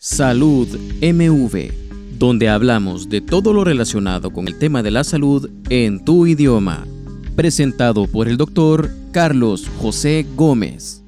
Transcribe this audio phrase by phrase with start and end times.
[0.00, 0.68] Salud
[1.02, 1.72] MV,
[2.20, 6.86] donde hablamos de todo lo relacionado con el tema de la salud en tu idioma.
[7.34, 11.02] Presentado por el doctor Carlos José Gómez.